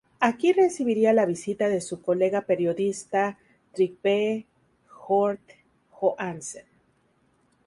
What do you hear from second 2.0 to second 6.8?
colega periodista Trygve Hjorth-Johansen.